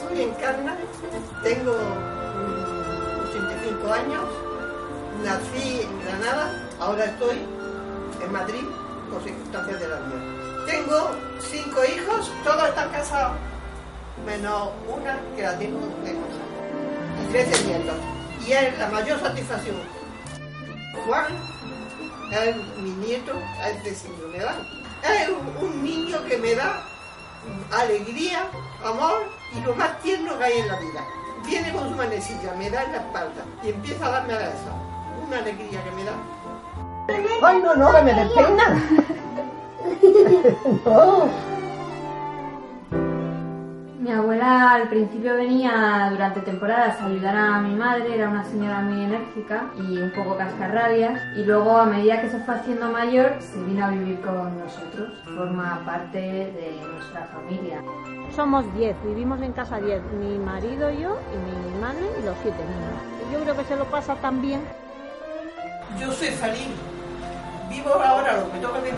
Soy 0.00 0.22
Encarna, 0.22 0.76
tengo 1.42 1.72
85 3.28 3.92
años, 3.92 4.24
nací 5.22 5.82
en 5.82 6.04
Granada, 6.04 6.68
ahora 6.80 7.04
estoy 7.04 7.38
en 8.24 8.32
Madrid 8.32 8.64
por 9.10 9.22
circunstancias 9.22 9.78
de 9.78 9.88
la 9.88 9.96
vida. 9.96 10.66
Tengo 10.66 11.10
cinco 11.40 11.84
hijos, 11.84 12.32
todos 12.44 12.68
están 12.68 12.90
casados, 12.90 13.36
menos 14.24 14.70
una 14.88 15.18
que 15.36 15.42
la 15.42 15.58
tengo 15.58 15.80
de 16.02 16.12
casa, 16.12 16.42
y 17.22 17.32
13 17.32 17.64
nietos. 17.66 17.96
Y 18.46 18.52
es 18.52 18.78
la 18.78 18.88
mayor 18.88 19.20
satisfacción. 19.20 19.76
Juan 21.06 21.26
es 22.32 22.56
mi 22.78 22.90
nieto, 23.06 23.32
es 23.68 23.84
de 23.84 23.94
síndrome 23.94 24.38
de. 24.38 24.46
Es 25.02 25.28
un 25.60 25.84
niño 25.84 26.24
que 26.24 26.38
me 26.38 26.54
da 26.54 26.82
alegría, 27.72 28.48
amor 28.84 29.22
y 29.52 29.60
lo 29.60 29.74
más 29.74 29.98
tierno 30.00 30.38
que 30.38 30.44
hay 30.44 30.58
en 30.58 30.68
la 30.68 30.76
vida. 30.76 31.04
Viene 31.46 31.72
con 31.72 31.88
su 31.88 31.96
manecilla, 31.96 32.54
me 32.54 32.70
da 32.70 32.84
en 32.84 32.92
la 32.92 32.98
espalda 32.98 33.44
y 33.62 33.70
empieza 33.70 34.06
a 34.06 34.10
darme 34.10 34.34
a 34.34 34.48
eso. 34.48 34.72
Una 35.26 35.38
alegría 35.38 35.82
que 35.84 35.90
me 35.92 36.04
da. 36.04 36.12
Ay, 37.42 37.62
no, 37.62 37.74
no, 37.74 37.92
que 37.92 38.02
me 38.02 38.14
despeina. 38.14 38.82
no. 40.84 41.59
Mi 44.10 44.16
abuela 44.16 44.72
al 44.72 44.88
principio 44.88 45.36
venía 45.36 46.08
durante 46.10 46.40
temporadas 46.40 47.00
a 47.00 47.06
ayudar 47.06 47.36
a 47.36 47.60
mi 47.60 47.76
madre, 47.76 48.12
era 48.12 48.28
una 48.28 48.42
señora 48.42 48.80
muy 48.80 49.04
enérgica 49.04 49.70
y 49.76 49.98
un 49.98 50.10
poco 50.10 50.36
cascarrabias. 50.36 51.22
Y 51.36 51.44
luego, 51.44 51.76
a 51.76 51.86
medida 51.86 52.20
que 52.20 52.28
se 52.28 52.40
fue 52.40 52.56
haciendo 52.56 52.90
mayor, 52.90 53.36
se 53.38 53.62
vino 53.62 53.86
a 53.86 53.90
vivir 53.90 54.20
con 54.20 54.58
nosotros. 54.58 55.12
Forma 55.36 55.80
parte 55.86 56.18
de 56.18 56.76
nuestra 56.92 57.24
familia. 57.26 57.80
Somos 58.34 58.64
10, 58.74 58.96
vivimos 59.04 59.40
en 59.42 59.52
casa 59.52 59.78
10, 59.78 60.02
mi 60.18 60.40
marido, 60.40 60.90
yo 60.90 61.16
y 61.32 61.70
mi 61.70 61.80
madre 61.80 62.10
y 62.20 62.24
los 62.24 62.34
siete 62.42 62.64
niños. 62.64 63.32
Yo 63.32 63.38
creo 63.44 63.56
que 63.56 63.64
se 63.64 63.76
lo 63.76 63.84
pasa 63.84 64.16
tan 64.16 64.42
bien. 64.42 64.60
Yo 66.00 66.10
soy 66.10 66.30
feliz. 66.30 66.66
Vivo 67.68 67.94
ahora 67.94 68.38
lo 68.38 68.48
que 68.48 68.54
me 68.54 68.58
toca 68.58 68.78
vivir 68.80 68.96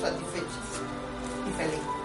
satisfecha 0.00 0.58
y 1.46 1.52
feliz. 1.52 1.97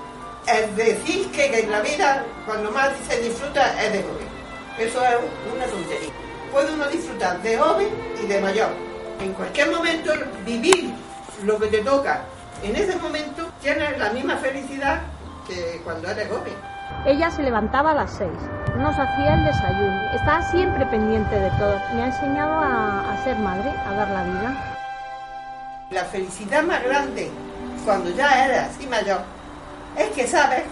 Es 0.53 0.75
decir 0.75 1.31
que 1.31 1.59
en 1.61 1.71
la 1.71 1.81
vida, 1.81 2.23
cuando 2.45 2.69
más 2.71 2.91
se 3.09 3.19
disfruta, 3.21 3.81
es 3.81 3.91
de 3.91 4.03
joven. 4.03 4.27
Eso 4.77 5.03
es 5.03 5.15
una 5.53 5.65
tontería. 5.65 6.11
Puede 6.51 6.73
uno 6.73 6.87
disfrutar 6.89 7.41
de 7.41 7.57
joven 7.57 7.87
y 8.23 8.27
de 8.27 8.39
mayor. 8.39 8.69
En 9.19 9.33
cualquier 9.33 9.71
momento, 9.71 10.13
vivir 10.45 10.93
lo 11.43 11.59
que 11.59 11.67
te 11.67 11.79
toca 11.79 12.21
en 12.63 12.75
ese 12.75 12.95
momento, 12.97 13.49
tienes 13.61 13.97
la 13.97 14.11
misma 14.11 14.37
felicidad 14.37 15.01
que 15.47 15.81
cuando 15.83 16.07
eres 16.09 16.29
joven. 16.29 16.53
Ella 17.05 17.31
se 17.31 17.41
levantaba 17.41 17.91
a 17.91 17.95
las 17.95 18.11
6, 18.11 18.29
nos 18.77 18.97
hacía 18.97 19.33
el 19.33 19.45
desayuno, 19.45 20.11
estaba 20.13 20.41
siempre 20.43 20.85
pendiente 20.85 21.35
de 21.35 21.49
todo. 21.51 21.77
Me 21.93 22.03
ha 22.03 22.05
enseñado 22.05 22.53
a, 22.53 23.11
a 23.11 23.23
ser 23.23 23.37
madre, 23.39 23.69
a 23.69 23.93
dar 23.93 24.09
la 24.09 24.23
vida. 24.23 24.75
La 25.89 26.05
felicidad 26.05 26.63
más 26.63 26.83
grande, 26.83 27.31
cuando 27.83 28.11
ya 28.11 28.45
eres 28.45 28.59
así 28.59 28.87
mayor, 28.87 29.21
es 29.97 30.09
que 30.09 30.27
sabes 30.27 30.63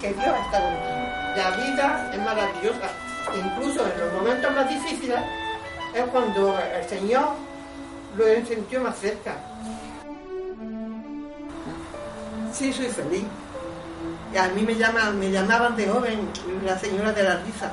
que 0.00 0.12
Dios 0.12 0.34
está 0.44 0.62
contigo. 0.62 0.96
La 1.36 1.50
vida 1.50 2.10
es 2.12 2.18
maravillosa. 2.18 2.90
Incluso 3.34 3.86
en 3.86 4.00
los 4.00 4.12
momentos 4.12 4.52
más 4.54 4.68
difíciles 4.68 5.18
es 5.94 6.04
cuando 6.06 6.58
el 6.58 6.88
Señor 6.88 7.30
lo 8.16 8.26
he 8.26 8.44
sentido 8.44 8.82
más 8.82 8.96
cerca. 8.98 9.34
Sí, 12.52 12.72
soy 12.72 12.86
feliz. 12.86 13.24
Y 14.32 14.36
a 14.36 14.48
mí 14.48 14.62
me, 14.62 14.74
llaman, 14.74 15.18
me 15.18 15.30
llamaban 15.30 15.76
de 15.76 15.88
joven 15.88 16.28
la 16.64 16.78
señora 16.78 17.12
de 17.12 17.22
la 17.22 17.36
risa. 17.36 17.72